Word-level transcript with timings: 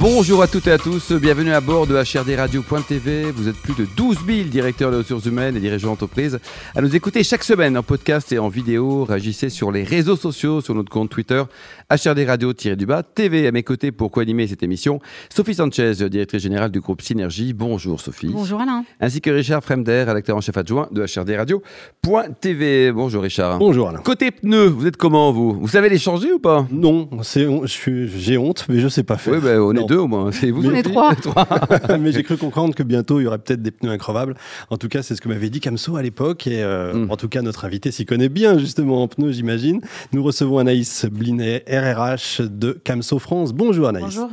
Bonjour 0.00 0.42
à 0.42 0.46
toutes 0.48 0.66
et 0.66 0.72
à 0.72 0.78
tous, 0.78 1.12
bienvenue 1.12 1.52
à 1.52 1.60
bord 1.60 1.86
de 1.86 1.94
HRDRadio.tv. 1.94 3.32
Vous 3.32 3.48
êtes 3.48 3.56
plus 3.56 3.74
de 3.74 3.86
12 3.98 4.16
000 4.26 4.48
directeurs 4.48 4.90
des 4.90 4.96
ressources 4.96 5.26
humaines 5.26 5.58
et 5.58 5.60
dirigeants 5.60 5.88
d'entreprise 5.88 6.38
à 6.74 6.80
nous 6.80 6.96
écouter 6.96 7.22
chaque 7.22 7.44
semaine 7.44 7.76
en 7.76 7.82
podcast 7.82 8.32
et 8.32 8.38
en 8.38 8.48
vidéo. 8.48 9.04
Réagissez 9.04 9.50
sur 9.50 9.70
les 9.70 9.84
réseaux 9.84 10.16
sociaux, 10.16 10.62
sur 10.62 10.74
notre 10.74 10.88
compte 10.90 11.10
Twitter, 11.10 11.42
HRDRadio-du-bas, 11.90 13.02
TV 13.02 13.46
à 13.46 13.52
mes 13.52 13.62
côtés 13.62 13.92
pour 13.92 14.10
co-animer 14.10 14.46
cette 14.46 14.62
émission. 14.62 15.00
Sophie 15.28 15.52
Sanchez, 15.54 15.92
directrice 16.08 16.42
générale 16.42 16.70
du 16.70 16.80
groupe 16.80 17.02
Synergie. 17.02 17.52
Bonjour 17.52 18.00
Sophie. 18.00 18.30
Bonjour 18.32 18.58
Alain. 18.62 18.84
Ainsi 19.00 19.20
que 19.20 19.28
Richard 19.28 19.62
Fremder, 19.62 20.04
rédacteur 20.06 20.34
en 20.34 20.40
chef 20.40 20.56
adjoint 20.56 20.88
de 20.92 21.04
HRDRadio.tv. 21.04 22.92
Bonjour 22.92 23.22
Richard. 23.22 23.58
Bonjour 23.58 23.90
Alain. 23.90 23.98
Côté 24.00 24.30
pneus, 24.30 24.68
vous 24.68 24.86
êtes 24.86 24.96
comment 24.96 25.30
vous? 25.30 25.52
Vous 25.60 25.68
savez 25.68 25.90
les 25.90 25.98
changer 25.98 26.32
ou 26.32 26.38
pas? 26.38 26.66
Non, 26.72 27.06
c'est, 27.22 27.46
je 27.64 27.66
suis- 27.66 28.08
j'ai 28.18 28.38
honte, 28.38 28.64
mais 28.70 28.80
je 28.80 28.88
sais 28.88 29.02
pas 29.02 29.18
faire. 29.18 29.34
Oui, 29.34 29.40
ben, 29.42 29.60
on 29.60 29.72
est 29.74 29.80
Non. 29.80 29.86
Deux 29.90 29.98
au 29.98 30.06
moins. 30.06 30.30
C'est 30.30 30.50
vous 30.52 30.64
On 30.66 30.72
est 30.72 30.82
Sophie 30.84 31.20
trois. 31.20 31.46
mais 32.00 32.12
j'ai 32.12 32.22
cru 32.22 32.36
comprendre 32.36 32.74
que 32.74 32.82
bientôt 32.84 33.18
il 33.20 33.24
y 33.24 33.26
aurait 33.26 33.38
peut-être 33.38 33.60
des 33.62 33.72
pneus 33.72 33.90
increvables. 33.90 34.36
En 34.70 34.76
tout 34.76 34.88
cas, 34.88 35.02
c'est 35.02 35.16
ce 35.16 35.20
que 35.20 35.28
m'avait 35.28 35.50
dit 35.50 35.58
Camso 35.60 35.96
à 35.96 36.02
l'époque. 36.02 36.46
Et 36.46 36.62
euh, 36.62 36.94
Mm. 36.94 37.10
en 37.10 37.16
tout 37.16 37.28
cas, 37.28 37.42
notre 37.42 37.64
invité 37.64 37.90
s'y 37.90 38.04
connaît 38.06 38.28
bien 38.28 38.58
justement 38.58 39.02
en 39.02 39.08
pneus, 39.08 39.32
j'imagine. 39.32 39.80
Nous 40.12 40.22
recevons 40.22 40.58
Anaïs 40.58 41.06
Blinet, 41.06 41.64
RRH 41.68 42.42
de 42.42 42.80
Camso 42.84 43.18
France. 43.18 43.52
Bonjour 43.52 43.88
Anaïs. 43.88 44.04
Bonjour. 44.04 44.30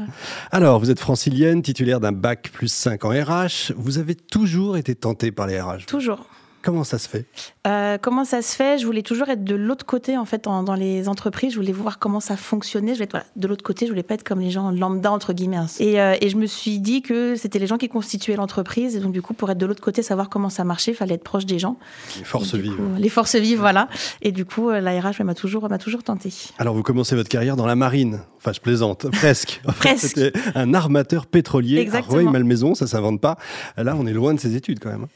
Alors, 0.51 0.79
vous 0.79 0.89
êtes 0.91 0.99
francilienne, 0.99 1.61
titulaire 1.61 1.99
d'un 1.99 2.11
bac 2.11 2.49
plus 2.53 2.71
5 2.71 3.03
en 3.05 3.09
RH. 3.09 3.73
Vous 3.75 3.97
avez 3.97 4.15
toujours 4.15 4.77
été 4.77 4.95
tentée 4.95 5.31
par 5.31 5.47
les 5.47 5.59
RH. 5.59 5.85
Toujours. 5.87 6.25
Comment 6.63 6.83
ça 6.83 6.97
se 6.97 7.07
fait 7.07 7.25
Euh, 7.65 7.97
comment 8.01 8.25
ça 8.25 8.41
se 8.41 8.55
fait? 8.55 8.77
Je 8.77 8.85
voulais 8.85 9.01
toujours 9.03 9.29
être 9.29 9.43
de 9.43 9.55
l'autre 9.55 9.85
côté 9.85 10.17
en 10.17 10.25
fait 10.25 10.47
en- 10.47 10.63
dans 10.63 10.73
les 10.75 11.07
entreprises. 11.07 11.51
Je 11.53 11.57
voulais 11.59 11.71
voir 11.71 11.97
comment 11.99 12.19
ça 12.19 12.35
fonctionnait. 12.35 12.89
Je 12.91 12.95
voulais 12.95 13.05
être 13.05 13.11
voilà, 13.11 13.25
de 13.35 13.47
l'autre 13.47 13.63
côté. 13.63 13.85
Je 13.85 13.91
voulais 13.91 14.03
pas 14.03 14.15
être 14.15 14.23
comme 14.23 14.39
les 14.41 14.49
gens 14.51 14.71
lambda 14.71 15.11
entre 15.11 15.33
guillemets. 15.33 15.57
hein. 15.57 15.67
Et, 15.79 16.01
euh, 16.01 16.15
et 16.19 16.29
je 16.29 16.35
me 16.35 16.45
suis 16.45 16.79
dit 16.79 17.01
que 17.01 17.35
c'était 17.35 17.59
les 17.59 17.67
gens 17.67 17.77
qui 17.77 17.87
constituaient 17.89 18.35
l'entreprise. 18.35 18.95
Et 18.95 18.99
donc 18.99 19.13
du 19.13 19.21
coup, 19.21 19.33
pour 19.33 19.49
être 19.49 19.57
de 19.57 19.65
l'autre 19.65 19.81
côté, 19.83 20.01
savoir 20.01 20.29
comment 20.29 20.49
ça 20.49 20.63
marchait, 20.63 20.91
il 20.91 20.95
fallait 20.95 21.15
être 21.15 21.23
proche 21.23 21.45
des 21.45 21.59
gens. 21.59 21.77
Les 22.17 22.23
forces 22.25 22.55
vives. 22.55 22.75
coup, 22.75 22.81
les 22.97 23.09
forces 23.09 23.35
vives, 23.35 23.59
voilà. 23.59 23.87
Et 24.21 24.31
du 24.31 24.43
coup, 24.45 24.69
euh, 24.69 24.81
la 24.81 24.99
RH 24.99 25.21
m'a 25.23 25.35
toujours 25.35 25.69
m'a 25.69 25.77
toujours 25.77 26.03
tenté. 26.03 26.33
Alors, 26.57 26.73
vous 26.75 26.83
commencez 26.83 27.15
votre 27.15 27.29
carrière 27.29 27.55
dans 27.55 27.65
la 27.67 27.75
marine. 27.75 28.21
Enfin, 28.47 28.53
je 28.53 28.61
plaisante, 28.61 29.07
presque. 29.11 29.61
Presque. 29.79 30.07
C'était 30.07 30.31
un 30.55 30.73
armateur 30.73 31.25
pétrolier 31.25 31.79
Exactement. 31.79 32.13
à 32.13 32.21
Rueil-Malmaison, 32.21 32.75
ça 32.75 32.87
s'invente 32.87 33.19
pas. 33.19 33.35
Là, 33.75 33.93
on 33.99 34.07
est 34.07 34.13
loin 34.13 34.33
de 34.33 34.39
ses 34.39 34.55
études 34.55 34.79
quand 34.79 34.89
même. 34.89 35.07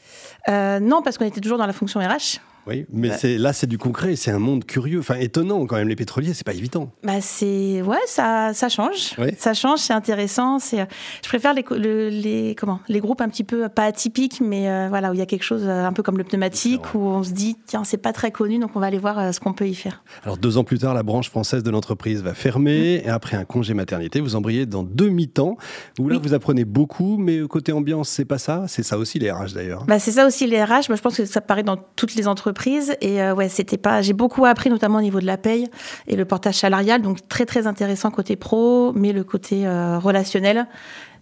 Euh, 0.48 0.80
non, 0.80 1.00
parce 1.00 1.16
qu'on 1.16 1.24
était 1.24 1.40
toujours 1.40 1.56
dans 1.56 1.66
la 1.66 1.72
fonction 1.72 2.00
RH. 2.00 2.40
Oui, 2.66 2.86
mais 2.92 3.10
c'est 3.18 3.38
là, 3.38 3.52
c'est 3.52 3.66
du 3.66 3.78
concret, 3.78 4.14
c'est 4.16 4.30
un 4.30 4.38
monde 4.38 4.64
curieux, 4.64 5.00
enfin 5.00 5.16
étonnant 5.16 5.66
quand 5.66 5.76
même. 5.76 5.88
Les 5.88 5.96
pétroliers, 5.96 6.32
c'est 6.34 6.46
pas 6.46 6.54
évident. 6.54 6.90
Bah 7.02 7.20
c'est 7.20 7.82
ouais 7.82 7.98
ça 8.06 8.52
ça 8.54 8.68
change 8.68 9.14
ça 9.38 9.54
change 9.54 9.80
c'est 9.80 9.92
intéressant 9.92 10.58
c'est 10.58 10.80
euh, 10.80 10.84
je 11.22 11.28
préfère 11.28 11.54
les, 11.54 11.62
co- 11.62 11.76
le- 11.76 12.08
les 12.08 12.54
comment 12.58 12.80
les 12.88 13.00
groupes 13.00 13.20
un 13.20 13.28
petit 13.28 13.44
peu 13.44 13.68
pas 13.68 13.84
atypiques 13.84 14.40
mais 14.40 14.68
euh, 14.68 14.86
voilà 14.88 15.10
où 15.10 15.14
il 15.14 15.18
y 15.18 15.22
a 15.22 15.26
quelque 15.26 15.42
chose 15.42 15.62
euh, 15.64 15.84
un 15.84 15.92
peu 15.92 16.02
comme 16.02 16.18
le 16.18 16.24
pneumatique 16.24 16.94
où 16.94 16.98
on 17.00 17.22
se 17.22 17.32
dit 17.32 17.56
tiens 17.66 17.84
c'est 17.84 17.96
pas 17.96 18.12
très 18.12 18.30
connu 18.30 18.58
donc 18.58 18.70
on 18.74 18.80
va 18.80 18.86
aller 18.86 18.98
voir 18.98 19.18
euh, 19.18 19.32
ce 19.32 19.40
qu'on 19.40 19.52
peut 19.52 19.66
y 19.66 19.74
faire 19.74 20.02
Alors 20.24 20.36
deux 20.38 20.56
ans 20.58 20.64
plus 20.64 20.78
tard, 20.78 20.94
la 20.94 21.02
branche 21.02 21.30
française 21.30 21.62
de 21.62 21.70
l'entreprise 21.70 22.22
va 22.22 22.34
fermer, 22.34 23.02
et 23.04 23.08
après 23.08 23.36
un 23.36 23.44
congé 23.44 23.74
maternité, 23.74 24.20
vous 24.20 24.36
embrayez 24.36 24.66
dans 24.66 24.82
demi-temps, 24.84 25.56
où 25.98 26.08
là, 26.08 26.16
Oui. 26.16 26.22
vous 26.22 26.34
apprenez 26.34 26.64
beaucoup, 26.64 27.16
mais 27.18 27.40
côté 27.48 27.72
ambiance, 27.72 28.08
c'est 28.08 28.24
pas 28.24 28.38
ça? 28.38 28.64
C'est 28.68 28.82
ça 28.82 28.98
aussi 28.98 29.18
les 29.18 29.30
RH 29.30 29.52
d'ailleurs. 29.54 29.84
bah 29.86 29.98
c'est 29.98 30.12
ça 30.12 30.26
aussi 30.26 30.46
les 30.46 30.62
RH 30.62 30.88
Moi, 30.88 30.96
je 30.96 31.00
pense 31.02 31.16
que 31.16 31.24
ça 31.24 31.40
paraît 31.40 31.62
dans 31.62 31.76
toutes 31.96 32.14
les 32.14 32.28
entreprises 32.28 32.51
et 33.00 33.22
euh, 33.22 33.34
ouais 33.34 33.48
c'était 33.48 33.76
pas 33.76 34.02
j'ai 34.02 34.12
beaucoup 34.12 34.44
appris 34.44 34.70
notamment 34.70 34.98
au 34.98 35.02
niveau 35.02 35.20
de 35.20 35.26
la 35.26 35.36
paye 35.36 35.68
et 36.06 36.16
le 36.16 36.24
portage 36.24 36.56
salarial. 36.56 37.02
Donc 37.02 37.26
très 37.28 37.46
très 37.46 37.66
intéressant 37.66 38.10
côté 38.10 38.36
pro 38.36 38.92
mais 38.94 39.12
le 39.12 39.24
côté 39.24 39.66
euh, 39.66 39.98
relationnel 39.98 40.66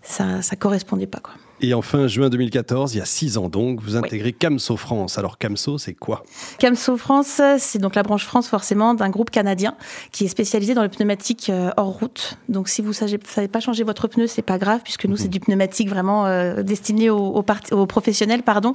ça 0.03 0.43
ça 0.43 0.57
correspondait 0.57 1.07
pas 1.07 1.21
quoi 1.21 1.35
Et 1.63 1.75
enfin, 1.75 2.07
juin 2.07 2.31
2014, 2.31 2.95
il 2.95 2.99
y 2.99 3.01
a 3.01 3.05
six 3.05 3.37
ans 3.37 3.49
donc, 3.49 3.83
vous 3.83 3.97
intégrez 3.97 4.33
Camso 4.33 4.77
France. 4.77 5.19
Alors 5.19 5.37
Camso, 5.39 5.77
c'est 5.79 5.93
quoi? 5.95 6.25
Camso 6.59 6.97
France, 6.97 7.41
c'est 7.59 7.79
donc 7.79 7.95
la 7.95 8.03
branche 8.03 8.25
France 8.25 8.49
forcément 8.49 8.95
d'un 8.95 9.11
groupe 9.11 9.31
canadien 9.31 9.75
qui 10.11 10.25
est 10.25 10.29
spécialisé 10.29 10.75
dans 10.75 10.83
le 10.83 10.89
pneumatique 10.89 11.51
euh, 11.51 11.71
hors 11.77 11.89
route. 11.99 12.39
Donc 12.49 12.69
si 12.69 12.81
vous 12.81 12.89
ne 12.89 12.95
savez 13.25 13.49
pas 13.49 13.61
changer 13.61 13.85
votre 13.85 14.09
pneu, 14.09 14.27
c'est 14.27 14.43
pas 14.43 14.59
grave 14.59 14.81
puisque 14.83 15.05
nous 15.05 15.17
c'est 15.17 15.29
du 15.29 15.41
pneumatique 15.41 15.89
vraiment 15.91 16.27
euh, 16.27 16.63
destiné 16.63 17.11
aux, 17.11 17.19
aux, 17.19 17.43
part- 17.43 17.61
aux 17.73 17.87
professionnels, 17.87 18.43
pardon. 18.43 18.75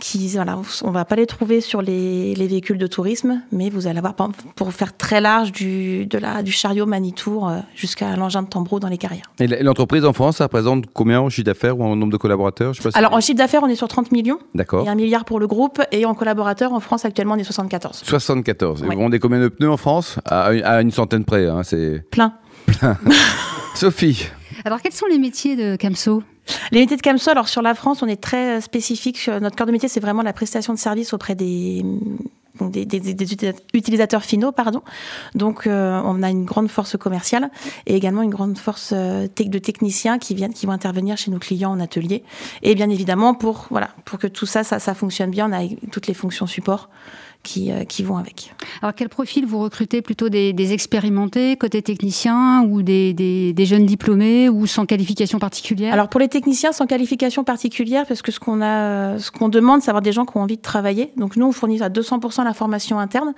Qui 0.00 0.28
voilà, 0.28 0.58
on 0.82 0.90
va 0.90 1.04
pas 1.04 1.16
les 1.16 1.26
trouver 1.26 1.60
sur 1.60 1.80
les, 1.82 2.34
les 2.34 2.46
véhicules 2.46 2.78
de 2.78 2.86
tourisme, 2.86 3.40
mais 3.52 3.70
vous 3.70 3.86
allez 3.86 3.98
avoir 3.98 4.14
pour 4.56 4.72
faire 4.72 4.96
très 4.96 5.20
large 5.20 5.52
du 5.52 6.06
de 6.06 6.18
la 6.18 6.42
du 6.42 6.52
chariot 6.52 6.86
Manitour 6.86 7.48
euh, 7.48 7.58
jusqu'à 7.74 8.16
l'engin 8.16 8.42
de 8.42 8.48
Tambro 8.48 8.80
dans 8.80 8.88
les 8.88 8.98
carrières. 8.98 9.30
Et 9.38 9.46
l'entreprise 9.62 10.04
en 10.04 10.12
France, 10.12 10.38
ça 10.38 10.44
représente 10.44 10.86
combien 10.92 11.20
en 11.20 11.28
chiffre 11.28 11.44
d'affaires 11.44 11.78
ou 11.78 11.84
en 11.84 11.94
nombre 11.96 12.12
de 12.12 12.15
collaborateurs 12.18 12.72
Je 12.74 12.78
sais 12.78 12.84
pas 12.88 12.90
si- 12.92 12.98
Alors 12.98 13.12
en 13.14 13.20
chiffre 13.20 13.38
d'affaires, 13.38 13.62
on 13.62 13.68
est 13.68 13.74
sur 13.76 13.88
30 13.88 14.12
millions 14.12 14.38
D'accord. 14.54 14.86
et 14.86 14.88
un 14.88 14.94
milliard 14.94 15.24
pour 15.24 15.40
le 15.40 15.46
groupe 15.46 15.80
et 15.92 16.04
en 16.06 16.14
collaborateurs 16.14 16.72
en 16.72 16.80
France 16.80 17.04
actuellement 17.04 17.34
on 17.34 17.38
est 17.38 17.44
74. 17.44 18.02
74. 18.04 18.82
Et 18.82 18.86
Ouais. 18.86 18.94
Vous 18.94 19.00
vendez 19.02 19.18
combien 19.18 19.40
de 19.40 19.48
pneus 19.48 19.70
en 19.70 19.76
France? 19.76 20.18
À, 20.24 20.46
à 20.46 20.80
une 20.82 20.90
centaine 20.90 21.24
près. 21.24 21.46
hein, 21.46 21.62
c'est... 21.62 22.02
Plein. 22.10 22.34
Sophie, 23.74 24.26
Alors, 24.64 24.80
quels 24.80 24.92
sont 24.92 25.06
les 25.06 25.18
métiers 25.18 25.54
de 25.56 25.76
Camso? 25.76 26.22
Les 26.72 26.80
métiers 26.80 26.96
de 26.96 27.02
Camso, 27.02 27.30
alors 27.30 27.48
sur 27.48 27.60
la 27.62 27.74
France, 27.74 28.02
on 28.02 28.06
est 28.06 28.20
très 28.20 28.56
euh, 28.56 28.60
spécifique. 28.60 29.18
Sur- 29.18 29.40
Notre 29.40 29.56
cœur 29.56 29.66
de 29.66 29.72
métier, 29.72 29.88
c'est 29.88 30.00
vraiment 30.00 30.22
la 30.22 30.32
prestation 30.32 30.72
de 30.72 30.78
service 30.78 31.12
auprès 31.12 31.34
des, 31.34 31.84
des, 32.60 32.84
des- 32.84 33.14
des 33.14 33.34
uti- 33.34 33.54
utilisateurs 33.74 34.24
finaux. 34.24 34.52
pardon. 34.52 34.82
Donc, 35.34 35.66
euh, 35.66 36.00
on 36.04 36.22
a 36.22 36.30
une 36.30 36.44
grande 36.44 36.68
force 36.68 36.96
commerciale 36.96 37.50
et 37.86 37.94
également 37.96 38.22
une 38.22 38.30
grande 38.30 38.58
force 38.58 38.92
euh, 38.94 39.26
de 39.38 39.58
techniciens 39.58 40.18
qui 40.18 40.34
viennent, 40.34 40.54
qui 40.54 40.66
vont 40.66 40.72
intervenir 40.72 41.16
chez 41.16 41.30
nos 41.30 41.38
clients 41.38 41.70
en 41.72 41.80
atelier. 41.80 42.22
Et 42.62 42.74
bien 42.74 42.90
évidemment, 42.90 43.34
pour, 43.34 43.66
voilà, 43.70 43.90
pour 44.04 44.18
que 44.18 44.26
tout 44.26 44.46
ça, 44.46 44.64
ça, 44.64 44.78
ça 44.78 44.94
fonctionne 44.94 45.30
bien, 45.30 45.50
on 45.50 45.52
a 45.52 45.66
toutes 45.92 46.06
les 46.06 46.14
fonctions 46.14 46.46
support 46.46 46.88
qui, 47.42 47.70
euh, 47.70 47.84
qui 47.84 48.02
vont 48.02 48.16
avec. 48.16 48.54
Alors, 48.82 48.94
quel 48.94 49.08
profil 49.08 49.46
vous 49.46 49.58
recrutez 49.58 50.02
Plutôt 50.02 50.28
des, 50.28 50.52
des 50.52 50.72
expérimentés, 50.72 51.56
côté 51.56 51.82
technicien, 51.82 52.62
ou 52.68 52.82
des, 52.82 53.12
des- 53.14 53.52
des 53.52 53.66
jeunes 53.66 53.86
diplômés, 53.86 54.48
ou 54.48 54.66
sans 54.66 54.86
qualification 54.86 55.38
particulière 55.38 55.92
Alors 55.92 56.08
pour 56.08 56.20
les 56.20 56.28
techniciens 56.28 56.72
sans 56.72 56.86
qualification 56.86 57.44
particulière, 57.44 58.04
parce 58.06 58.22
que 58.22 58.32
ce 58.32 58.40
qu'on 58.40 58.60
a, 58.62 59.18
ce 59.18 59.30
qu'on 59.30 59.48
demande, 59.48 59.82
c'est 59.82 59.90
avoir 59.90 60.02
des 60.02 60.12
gens 60.12 60.24
qui 60.24 60.36
ont 60.36 60.42
envie 60.42 60.56
de 60.56 60.62
travailler. 60.62 61.12
Donc 61.16 61.36
nous, 61.36 61.46
on 61.46 61.52
fournit 61.52 61.82
à 61.82 61.88
200% 61.88 62.44
la 62.44 62.54
formation 62.54 62.98
interne. 62.98 63.34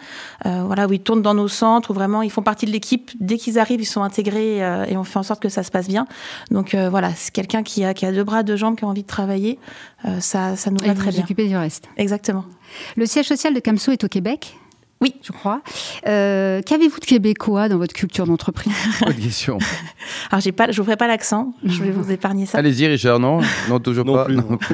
Euh, 0.46 0.62
voilà, 0.64 0.86
où 0.86 0.92
ils 0.92 1.00
tournent 1.00 1.22
dans 1.22 1.34
nos 1.34 1.48
centres, 1.48 1.90
où 1.90 1.94
vraiment 1.94 2.22
ils 2.22 2.30
font 2.30 2.42
partie 2.42 2.66
de 2.66 2.70
l'équipe. 2.70 3.10
Dès 3.20 3.36
qu'ils 3.36 3.58
arrivent, 3.58 3.80
ils 3.80 3.84
sont 3.86 4.02
intégrés 4.02 4.64
euh, 4.64 4.84
et 4.88 4.96
on 4.96 5.04
fait 5.04 5.18
en 5.18 5.22
sorte 5.22 5.40
que 5.42 5.48
ça 5.48 5.62
se 5.62 5.70
passe 5.70 5.88
bien. 5.88 6.06
Donc 6.50 6.74
euh, 6.74 6.88
voilà, 6.90 7.12
c'est 7.14 7.32
quelqu'un 7.32 7.62
qui 7.62 7.84
a, 7.84 7.94
qui 7.94 8.06
a 8.06 8.12
deux 8.12 8.24
bras, 8.24 8.42
deux 8.42 8.56
jambes, 8.56 8.76
qui 8.76 8.84
a 8.84 8.88
envie 8.88 9.02
de 9.02 9.06
travailler. 9.06 9.58
Ça, 10.20 10.54
ça 10.54 10.70
nous 10.70 10.78
Et 10.84 10.86
va 10.86 10.92
vous 10.94 11.00
très 11.00 11.10
vous 11.10 11.16
bien. 11.16 11.24
occupez 11.24 11.48
du 11.48 11.56
reste. 11.56 11.88
Exactement. 11.96 12.44
Le 12.96 13.06
siège 13.06 13.26
social 13.26 13.54
de 13.54 13.60
Camso 13.60 13.92
est 13.92 14.04
au 14.04 14.08
Québec 14.08 14.56
Oui. 15.00 15.14
Je 15.22 15.32
crois. 15.32 15.62
Euh, 16.06 16.60
Qu'avez-vous 16.66 16.98
de 17.00 17.04
québécois 17.04 17.68
dans 17.68 17.78
votre 17.78 17.94
culture 17.94 18.26
d'entreprise? 18.26 18.72
Bonne 19.02 19.14
question. 19.14 19.58
Alors 20.30 20.40
j'ai 20.40 20.52
pas, 20.52 20.70
je 20.70 20.80
vous 20.80 20.84
ferai 20.84 20.96
pas 20.96 21.06
l'accent. 21.06 21.52
Je 21.64 21.82
vais 21.82 21.90
vous 21.90 22.10
épargner 22.10 22.46
ça. 22.46 22.58
Allez-y, 22.58 22.86
Richard, 22.86 23.20
non? 23.20 23.40
Non, 23.68 23.78
toujours 23.80 24.04
Non 24.04 24.14
pas. 24.14 24.24
plus, 24.26 24.36
non. 24.36 24.58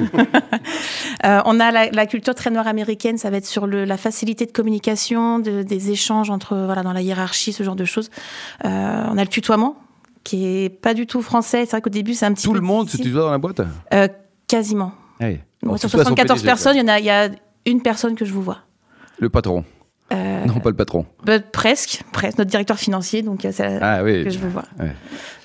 Euh, 1.23 1.41
on 1.45 1.59
a 1.59 1.71
la, 1.71 1.89
la 1.89 2.05
culture 2.05 2.35
très 2.35 2.51
nord-américaine, 2.51 3.17
ça 3.17 3.31
va 3.31 3.37
être 3.37 3.47
sur 3.47 3.65
le, 3.65 3.83
la 3.85 3.97
facilité 3.97 4.45
de 4.45 4.51
communication, 4.51 5.39
de- 5.39 5.63
des 5.63 5.89
échanges 5.89 6.29
entre 6.29 6.55
voilà 6.55 6.83
dans 6.83 6.93
la 6.93 7.01
hiérarchie, 7.01 7.51
ce 7.51 7.63
genre 7.63 7.75
de 7.75 7.85
choses. 7.85 8.11
Euh, 8.63 9.03
on 9.09 9.17
a 9.17 9.21
le 9.23 9.27
tutoiement 9.29 9.75
qui 10.23 10.45
est 10.45 10.69
pas 10.69 10.93
du 10.93 11.07
tout 11.07 11.21
français. 11.23 11.61
C'est 11.65 11.71
vrai 11.71 11.81
qu'au 11.81 11.89
début 11.89 12.13
c'est 12.13 12.25
un 12.27 12.33
petit 12.33 12.43
Tout 12.43 12.51
peu 12.51 12.57
le 12.59 12.63
monde 12.63 12.89
se 12.89 12.97
tutoie 12.97 13.21
dans 13.21 13.31
la 13.31 13.37
boîte? 13.39 13.61
Euh, 13.93 14.07
quasiment. 14.47 14.91
Allez. 15.19 15.39
Sur 15.63 15.77
se 15.79 15.85
tutoie 15.87 16.01
à 16.01 16.03
son 16.03 16.09
74 16.09 16.41
PDG, 16.41 16.45
personnes, 16.45 16.75
il 16.75 16.79
y 16.79 16.83
en 16.83 16.87
a, 16.89 16.99
y 16.99 17.09
a 17.09 17.29
une 17.65 17.81
personne 17.81 18.15
que 18.15 18.25
je 18.25 18.33
vous 18.33 18.41
vois. 18.41 18.59
Le 19.19 19.29
patron. 19.29 19.63
Euh, 20.13 20.45
Non, 20.45 20.59
pas 20.59 20.69
le 20.69 20.75
patron. 20.75 21.07
bah, 21.25 21.39
presque, 21.39 22.03
presque 22.11 22.37
notre 22.37 22.51
directeur 22.51 22.77
financier, 22.77 23.23
donc 23.23 23.43
euh, 23.43 23.49
c'est 23.51 23.79
Ah 23.81 24.03
oui. 24.03 24.23
que 24.23 24.29
je 24.29 24.37
veux 24.37 24.49
voir. 24.49 24.65
Ouais. 24.79 24.91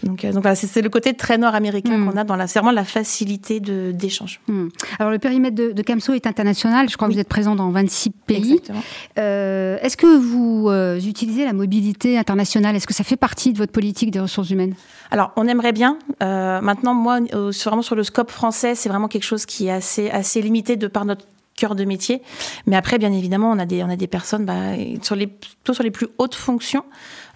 Donc, 0.02 0.22
euh, 0.22 0.32
donc 0.32 0.42
voilà, 0.42 0.54
c'est 0.54 0.82
le 0.82 0.90
côté 0.90 1.14
très 1.14 1.38
nord-américain 1.38 1.96
Mm. 1.96 2.10
qu'on 2.10 2.16
a 2.18 2.24
dans 2.24 2.36
la, 2.36 2.44
vraiment 2.44 2.70
la 2.70 2.84
facilité 2.84 3.58
de 3.60 3.90
d'échange. 3.92 4.38
Hmm. 4.48 4.68
Alors, 4.98 5.10
le 5.10 5.18
périmètre 5.18 5.54
de, 5.56 5.72
de 5.72 5.82
Camso 5.82 6.12
est 6.12 6.26
international. 6.26 6.90
Je 6.90 6.96
crois 6.98 7.08
que 7.08 7.14
vous 7.14 7.18
êtes 7.18 7.28
présent 7.28 7.56
dans 7.56 7.70
26 7.70 8.10
pays. 8.10 8.36
Exactement. 8.52 8.82
Euh, 9.18 9.78
Est-ce 9.80 9.96
que 9.96 10.18
vous 10.18 10.66
euh, 10.68 11.00
utilisez 11.00 11.46
la 11.46 11.54
mobilité 11.54 12.18
internationale? 12.18 12.76
Est-ce 12.76 12.86
que 12.86 12.92
ça 12.94 13.04
fait 13.04 13.16
partie 13.16 13.54
de 13.54 13.58
votre 13.58 13.72
politique 13.72 14.10
des 14.10 14.20
ressources 14.20 14.50
humaines? 14.50 14.74
Alors, 15.10 15.32
on 15.36 15.48
aimerait 15.48 15.72
bien. 15.72 15.98
Euh, 16.22 16.60
maintenant, 16.60 16.92
moi, 16.92 17.18
euh, 17.32 17.50
sur- 17.50 17.70
vraiment 17.70 17.80
sur 17.82 17.96
le 17.96 18.02
scope 18.02 18.30
français, 18.30 18.74
c'est 18.74 18.90
vraiment 18.90 19.08
quelque 19.08 19.24
chose 19.24 19.46
qui 19.46 19.68
est 19.68 19.72
assez, 19.72 20.10
assez 20.10 20.42
limité 20.42 20.76
de 20.76 20.86
par 20.86 21.06
notre 21.06 21.24
cœur 21.60 21.74
de 21.74 21.84
métier. 21.84 22.22
Mais 22.66 22.76
après, 22.76 22.98
bien 22.98 23.12
évidemment, 23.12 23.50
on 23.50 23.58
a 23.58 23.66
des, 23.66 23.84
on 23.84 23.90
a 23.90 23.96
des 23.96 24.06
personnes 24.06 24.44
bah, 24.44 24.72
sur 25.02 25.14
les, 25.14 25.26
plutôt 25.26 25.74
sur 25.74 25.84
les 25.84 25.90
plus 25.90 26.08
hautes 26.18 26.34
fonctions. 26.34 26.84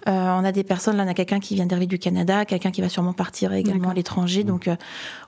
On 0.07 0.43
a 0.43 0.51
des 0.51 0.63
personnes, 0.63 0.97
là, 0.97 1.03
on 1.05 1.09
a 1.09 1.13
quelqu'un 1.13 1.39
qui 1.39 1.55
vient 1.55 1.65
d'arriver 1.65 1.87
du 1.87 1.99
Canada, 1.99 2.45
quelqu'un 2.45 2.71
qui 2.71 2.81
va 2.81 2.89
sûrement 2.89 3.13
partir 3.13 3.53
également 3.53 3.89
à 3.89 3.93
l'étranger. 3.93 4.43
Mmh. 4.43 4.47
Donc, 4.47 4.69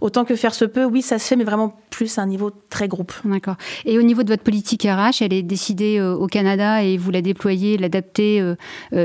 autant 0.01 0.25
que 0.25 0.35
faire 0.35 0.53
se 0.53 0.65
peut, 0.65 0.85
oui, 0.85 1.01
ça 1.01 1.19
se 1.19 1.27
fait, 1.27 1.35
mais 1.35 1.44
vraiment 1.44 1.74
plus 1.89 2.18
à 2.18 2.21
un 2.21 2.27
niveau 2.27 2.51
très 2.69 2.88
groupe. 2.88 3.13
D'accord. 3.25 3.56
Et 3.85 3.97
au 3.97 4.01
niveau 4.01 4.24
de 4.24 4.29
votre 4.29 4.44
politique 4.44 4.83
RH, 4.83 5.21
elle 5.21 5.33
est 5.33 5.44
décidée 5.44 6.00
au 6.01 6.27
Canada 6.27 6.83
et 6.83 6.97
vous 6.97 7.12
la 7.12 7.21
déployez, 7.21 7.77
l'adaptez 7.77 8.44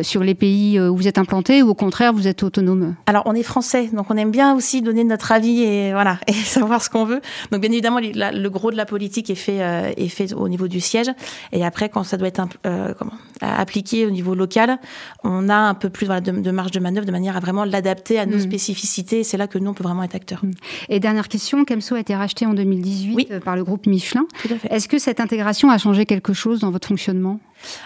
sur 0.03 0.23
les 0.23 0.35
pays 0.35 0.79
où 0.81 0.97
vous 0.97 1.09
êtes 1.09 1.19
implanté 1.19 1.63
ou 1.63 1.71
au 1.71 1.75
contraire, 1.75 2.13
vous 2.13 2.29
êtes 2.29 2.43
autonome? 2.43 2.95
Alors, 3.07 3.23
on 3.27 3.35
est 3.35 3.43
français, 3.43 3.89
donc 3.93 4.11
on 4.11 4.17
aime 4.17 4.31
bien 4.31 4.55
aussi 4.55 4.83
donner 4.83 5.05
notre 5.05 5.33
avis 5.33 5.63
et, 5.63 5.93
voilà, 5.93 6.19
et 6.27 6.33
savoir 6.33 6.83
ce 6.83 6.91
qu'on 6.91 7.05
veut. 7.05 7.21
Donc, 7.51 7.61
bien 7.61 7.71
évidemment, 7.71 8.01
le 8.01 8.49
gros 8.49 8.71
de 8.71 8.77
la 8.77 8.87
politique 8.87 9.31
est 9.31 9.35
fait, 9.35 9.95
est 9.97 10.09
fait 10.09 10.33
au 10.35 10.49
niveau 10.49 10.69
du 10.69 10.81
siège. 10.81 11.11
Et 11.53 11.65
après, 11.65 11.89
quand 11.89 12.05
ça 12.05 12.17
doit 12.17 12.29
être 12.29 12.43
euh, 12.67 12.95
comment, 12.99 13.13
appliqué 13.41 14.07
au 14.07 14.11
niveau 14.11 14.35
local, 14.35 14.79
on 15.25 15.49
a 15.49 15.55
un 15.69 15.75
peu 15.75 15.89
plus 15.91 16.07
voilà, 16.07 16.21
de, 16.21 16.51
marge 16.51 16.71
de 16.71 16.81
manœuvre 16.81 17.07
de 17.07 17.13
manière 17.13 17.37
à 17.37 17.41
vraiment 17.41 17.65
l'adapter 17.65 18.19
à 18.19 18.27
nos 18.27 18.37
Mm. 18.37 18.41
spécificités. 18.41 19.25
C'est 19.25 19.37
là 19.37 19.47
que 19.47 19.59
nous, 19.59 19.71
on 19.71 19.75
peut 19.75 19.83
vraiment 19.85 20.03
être 20.03 20.15
acteurs. 20.15 20.43
Et 20.89 21.01
dernière 21.01 21.29
question, 21.29 21.65
Kemso 21.65 21.95
a 21.95 22.01
été 22.01 22.15
racheté 22.15 22.47
en 22.47 22.55
2018 22.55 23.15
Oui. 23.17 23.29
euh, 23.31 23.41
par 23.41 23.57
le 23.57 23.65
groupe 23.65 23.87
Michelin. 23.87 24.27
Est-ce 24.71 24.89
que 24.89 24.99
cette 24.99 25.21
intégration 25.21 25.71
a 25.71 25.79
changé 25.79 26.07
quelque 26.07 26.33
chose 26.33 26.61
dans 26.61 26.71
votre 26.71 26.89
fonctionnement? 26.89 27.41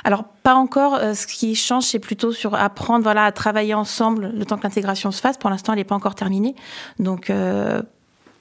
Alors, 0.04 0.24
pas 0.42 0.54
encore. 0.54 0.94
Euh, 0.94 1.12
ce 1.14 1.26
qui 1.26 1.54
change, 1.54 1.84
c'est 1.84 1.98
plutôt 1.98 2.32
sur 2.32 2.54
apprendre 2.54 3.02
voilà, 3.02 3.24
à 3.24 3.32
travailler 3.32 3.74
ensemble 3.74 4.32
le 4.34 4.44
temps 4.44 4.56
que 4.56 4.62
l'intégration 4.62 5.10
se 5.10 5.20
fasse. 5.20 5.36
Pour 5.36 5.50
l'instant, 5.50 5.72
elle 5.72 5.78
n'est 5.80 5.84
pas 5.84 5.94
encore 5.94 6.14
terminée. 6.14 6.54
Donc, 6.98 7.28
euh, 7.30 7.82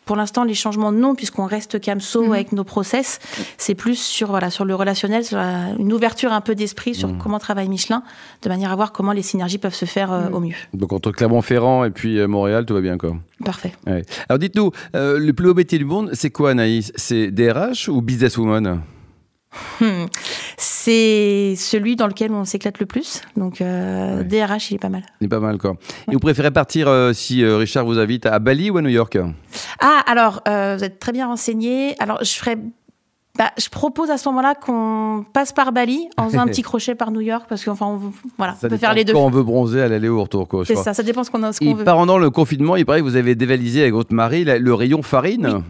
pour 0.06 0.16
l'instant, 0.16 0.44
les 0.44 0.54
changements, 0.54 0.92
non, 0.92 1.16
puisqu'on 1.16 1.46
reste 1.46 1.80
CAMSO 1.82 2.24
Mhm. 2.26 2.32
avec 2.34 2.52
nos 2.52 2.64
process. 2.64 3.20
C'est 3.58 3.76
plus 3.76 3.96
sur, 4.00 4.28
voilà, 4.30 4.50
sur 4.50 4.64
le 4.66 4.76
relationnel, 4.76 5.24
sur 5.26 5.38
la- 5.38 5.72
une 5.80 5.92
ouverture 5.94 6.32
un 6.32 6.42
peu 6.42 6.56
d'esprit 6.56 6.94
sur 6.96 7.18
comment 7.18 7.40
travaille 7.40 7.68
Michelin, 7.70 8.04
de 8.44 8.50
manière 8.50 8.72
à 8.72 8.76
voir 8.76 8.92
comment 8.92 9.12
les 9.12 9.22
synergies 9.24 9.58
peuvent 9.58 9.74
se 9.76 9.86
faire 9.86 10.12
euh, 10.12 10.28
Mhm. 10.30 10.34
au 10.34 10.40
mieux. 10.40 10.56
Donc 10.74 10.94
entre 10.94 11.12
Clermont-Ferrand 11.12 11.84
et 11.86 11.92
puis 11.92 12.20
euh, 12.20 12.28
Montréal, 12.28 12.66
tout 12.66 12.74
va 12.74 12.82
bien 12.82 12.98
quoi. 12.98 13.16
Parfait. 13.44 13.74
Ouais. 13.88 14.04
Alors 14.30 14.40
dites-nous, 14.40 14.72
euh, 14.96 15.18
le 15.20 15.34
plus 15.34 15.50
haut 15.50 15.54
métier 15.54 15.78
du 15.78 15.86
monde, 15.86 16.10
c'est 16.14 16.30
quoi 16.30 16.52
Anaïs? 16.52 16.92
C'est 16.96 17.32
DRH 17.32 17.90
ou 17.90 18.02
businesswoman? 18.02 18.82
C'est 20.86 21.56
celui 21.58 21.96
dans 21.96 22.06
lequel 22.06 22.32
on 22.32 22.46
s'éclate 22.46 22.78
le 22.80 22.86
plus. 22.86 23.24
Donc, 23.36 23.60
euh, 23.60 24.20
Ouais. 24.20 24.24
DRH, 24.24 24.70
il 24.70 24.76
est 24.76 24.80
pas 24.80 24.90
mal. 24.90 25.02
C'est 25.20 25.28
pas 25.28 25.40
mal 25.40 25.58
quoi. 25.58 25.78
Et 26.12 26.14
vous 26.14 26.20
préférez 26.20 26.52
partir, 26.52 26.88
euh, 26.88 27.12
si 27.12 27.44
euh, 27.44 27.58
Richard 27.58 27.86
vous 27.86 27.98
invite, 27.98 28.28
à 28.28 28.38
Bali 28.38 28.70
ou 28.70 28.78
à 28.78 28.84
New 28.84 28.90
York? 28.90 29.18
Ah, 29.80 30.04
alors, 30.06 30.44
euh, 30.48 30.76
vous 30.78 30.84
êtes 30.84 31.00
très 31.00 31.12
bien 31.12 31.26
renseigné. 31.26 31.96
Alors, 32.00 32.24
je 32.24 32.32
ferais. 32.34 32.58
Bah, 33.38 33.50
je 33.58 33.68
propose 33.68 34.12
à 34.12 34.18
ce 34.18 34.30
moment-là 34.30 34.54
qu'on 34.56 35.26
passe 35.34 35.52
par 35.54 35.72
Bali 35.74 36.08
en 36.18 36.30
faisant 36.30 36.42
un 36.42 36.46
petit 36.48 36.62
crochet 36.62 36.94
par 36.96 37.12
New 37.12 37.20
York 37.20 37.48
parce 37.50 37.66
qu'enfin, 37.66 37.88
on, 37.88 38.00
voilà, 38.38 38.56
on 38.64 38.68
peut 38.70 38.78
faire 38.78 38.94
les 38.94 39.04
deux. 39.04 39.12
Quand 39.14 39.26
on 39.26 39.30
veut 39.32 39.44
bronzer 39.44 39.82
à 39.82 39.88
l'aller 39.90 40.08
ou 40.08 40.20
au 40.20 40.24
retour 40.24 40.48
C'est 40.66 40.76
ça, 40.76 40.94
ça 40.94 41.04
dépend 41.04 41.24
ce 41.24 41.32
qu'on 41.32 41.42
a, 41.44 41.52
ce 41.52 41.62
Et 41.64 41.68
qu'on 41.68 41.74
veut. 41.74 41.84
pendant 41.84 42.18
le 42.20 42.30
confinement, 42.30 42.76
il 42.78 42.86
paraît 42.86 43.00
que 43.00 43.06
vous 43.06 43.18
avez 43.18 43.34
dévalisé 43.36 43.82
avec 43.82 43.94
votre 43.94 44.14
mari 44.14 44.46
le 44.46 44.74
rayon 44.74 45.02
farine. 45.02 45.48
Oui, 45.56 45.64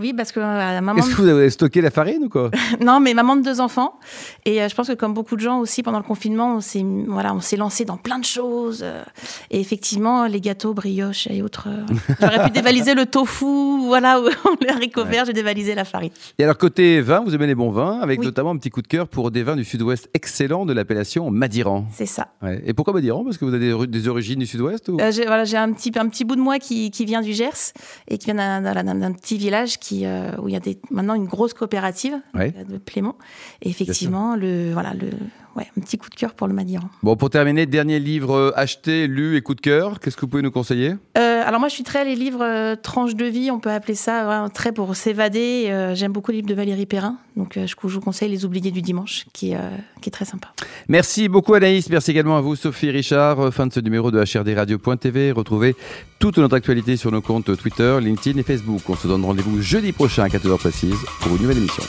oui, 0.00 0.12
parce 0.12 0.32
que 0.32 0.40
euh, 0.40 0.80
maman. 0.80 0.96
Est-ce 0.96 1.10
que 1.14 1.22
vous 1.22 1.28
avez 1.28 1.50
stocké 1.50 1.80
la 1.80 1.90
farine 1.90 2.24
ou 2.24 2.28
quoi? 2.28 2.50
Non, 2.80 3.00
mais 3.00 3.14
maman 3.14 3.36
de 3.36 3.42
deux 3.42 3.60
enfants. 3.60 3.98
Et 4.44 4.62
euh, 4.62 4.68
je 4.68 4.74
pense 4.74 4.88
que 4.88 4.92
comme 4.94 5.14
beaucoup 5.14 5.36
de 5.36 5.40
gens 5.40 5.58
aussi, 5.60 5.82
pendant 5.82 5.98
le 5.98 6.04
confinement, 6.04 6.56
on 6.56 6.60
s'est 6.60 6.84
voilà, 7.06 7.34
on 7.34 7.40
s'est 7.40 7.56
lancé 7.56 7.84
dans 7.84 7.96
plein 7.96 8.18
de 8.18 8.24
choses. 8.24 8.80
euh, 8.82 9.02
et 9.50 9.60
effectivement, 9.60 10.26
les 10.26 10.40
gâteaux, 10.40 10.74
brioches 10.74 11.26
et 11.30 11.42
autres. 11.42 11.68
euh. 11.68 12.14
J'aurais 12.20 12.44
pu 12.44 12.50
dévaliser 12.50 12.94
le 12.94 13.06
tofu, 13.06 13.86
voilà, 13.86 14.20
les 14.60 14.68
haricots 14.68 15.04
verts, 15.04 15.24
j'ai 15.26 15.32
dévalisé 15.32 15.74
la 15.74 15.84
farine. 15.84 16.10
Et 16.38 16.44
alors 16.44 16.58
côté 16.58 17.00
vin, 17.00 17.20
vous 17.24 17.34
aimez 17.34 17.46
les 17.46 17.54
bons 17.54 17.70
vins, 17.70 18.00
avec 18.00 18.20
Oui. 18.20 18.26
notamment 18.26 18.50
un 18.50 18.56
petit 18.56 18.70
coup 18.70 18.82
de 18.82 18.88
cœur 18.88 19.08
pour 19.08 19.30
des 19.30 19.42
vins 19.42 19.56
du 19.56 19.64
sud-ouest 19.64 20.08
excellents 20.14 20.66
de 20.66 20.72
l'appellation 20.72 21.30
Madiran. 21.30 21.86
C'est 21.92 22.06
ça. 22.06 22.28
Ouais. 22.42 22.62
Et 22.66 22.74
pourquoi 22.74 22.94
Madiran? 22.94 23.24
Parce 23.24 23.38
que 23.38 23.44
vous 23.44 23.54
avez 23.54 23.86
des, 23.86 24.08
origines 24.08 24.38
du 24.38 24.46
sud-ouest 24.46 24.88
ou... 24.88 24.98
J'ai 25.10 25.24
voilà, 25.26 25.44
j'ai 25.44 25.56
un 25.56 25.72
petit, 25.72 25.92
un 25.96 26.08
petit 26.08 26.24
bout 26.24 26.36
de 26.36 26.40
moi 26.40 26.58
qui, 26.58 26.90
qui 26.90 27.04
vient 27.04 27.22
du 27.22 27.32
Gers 27.32 27.72
et 28.08 28.18
qui 28.18 28.26
vient 28.26 28.60
d'un 28.60 29.12
petit 29.12 29.38
village 29.38 29.78
qui, 29.84 30.06
euh, 30.06 30.30
où 30.40 30.48
il 30.48 30.52
y 30.52 30.56
a 30.56 30.60
des, 30.60 30.78
maintenant 30.90 31.14
une 31.14 31.26
grosse 31.26 31.52
coopérative 31.52 32.14
Ouais. 32.32 32.52
de 32.52 32.78
Plémont. 32.78 33.16
Et 33.60 33.68
effectivement, 33.68 34.34
le, 34.34 34.72
voilà, 34.72 34.94
le, 34.94 35.10
ouais, 35.56 35.66
un 35.76 35.80
petit 35.80 35.98
coup 35.98 36.08
de 36.10 36.14
cœur 36.14 36.34
pour 36.34 36.46
le 36.46 36.54
Madiran. 36.54 36.88
Bon, 37.02 37.16
pour 37.16 37.30
terminer, 37.30 37.66
dernier 37.66 37.98
livre 37.98 38.34
euh, 38.34 38.50
acheté, 38.56 39.06
lu 39.06 39.36
et 39.36 39.42
coup 39.42 39.54
de 39.54 39.60
cœur, 39.60 40.00
qu'est-ce 40.00 40.16
que 40.16 40.22
vous 40.22 40.28
pouvez 40.28 40.42
nous 40.42 40.50
conseiller? 40.50 40.94
Euh, 41.18 41.42
alors 41.46 41.60
moi, 41.60 41.68
je 41.68 41.74
suis 41.74 41.84
très 41.84 42.04
les 42.04 42.14
livres 42.16 42.42
euh, 42.44 42.76
tranches 42.76 43.14
de 43.14 43.24
vie, 43.24 43.50
on 43.50 43.60
peut 43.60 43.70
appeler 43.70 43.94
ça, 43.94 44.44
ouais, 44.44 44.50
très 44.50 44.72
pour 44.72 44.94
s'évader. 44.96 45.66
Euh, 45.68 45.94
J'aime 45.94 46.12
beaucoup 46.12 46.30
les 46.30 46.38
livres 46.38 46.48
de 46.48 46.54
Valérie 46.54 46.86
Perrin, 46.86 47.16
donc 47.36 47.56
euh, 47.56 47.66
je, 47.66 47.74
je 47.82 47.94
vous 47.94 48.00
conseille 48.00 48.30
Les 48.30 48.44
Oubliés 48.44 48.70
du 48.70 48.82
dimanche, 48.82 49.26
qui, 49.32 49.54
euh, 49.54 49.58
qui 50.00 50.08
est 50.08 50.12
très 50.12 50.24
sympa. 50.24 50.52
Merci 50.88 51.28
beaucoup 51.28 51.54
Anaïs, 51.54 51.88
merci 51.90 52.10
également 52.10 52.36
à 52.36 52.40
vous 52.40 52.56
Sophie 52.56 52.90
Richard. 52.90 53.52
Fin 53.52 53.66
de 53.66 53.72
ce 53.72 53.80
numéro 53.80 54.10
de 54.10 54.18
HRDRadio.tv. 54.22 55.32
Retrouvez 55.32 55.76
toute 56.18 56.38
notre 56.38 56.56
actualité 56.56 56.96
sur 56.96 57.10
nos 57.12 57.20
comptes 57.20 57.56
Twitter, 57.56 57.98
LinkedIn 58.00 58.38
et 58.38 58.42
Facebook. 58.42 58.82
On 58.88 58.96
se 58.96 59.06
donne 59.06 59.24
rendez-vous 59.24 59.60
jeudi 59.62 59.92
prochain 59.92 60.24
à 60.24 60.28
14h 60.28 60.58
précise 60.58 60.96
pour 61.20 61.34
une 61.36 61.42
nouvelle 61.42 61.58
émission. 61.58 61.82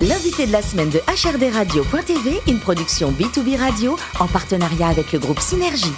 L'invité 0.00 0.46
de 0.46 0.52
la 0.52 0.62
semaine 0.62 0.90
de 0.90 0.98
HRD 0.98 1.52
Radio.tv, 1.52 2.40
une 2.46 2.60
production 2.60 3.10
B2B 3.10 3.58
Radio 3.58 3.96
en 4.20 4.28
partenariat 4.28 4.86
avec 4.86 5.12
le 5.12 5.18
groupe 5.18 5.40
Synergie. 5.40 5.92